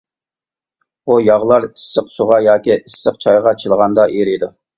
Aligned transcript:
بۇ 1.11 1.17
ياغلار 1.23 1.67
ئىسسىق 1.67 2.09
سۇغا 2.15 2.41
ياكى 2.49 2.79
ئىسسىق 2.79 3.21
چايغا 3.27 3.55
چىلىغاندا 3.61 4.09
ئېرىيدۇ. 4.17 4.53